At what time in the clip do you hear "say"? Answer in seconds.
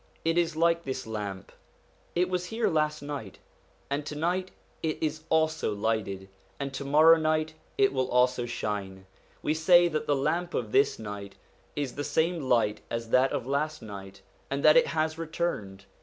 9.53-9.87